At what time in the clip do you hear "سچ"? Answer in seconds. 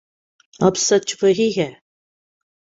0.77-1.15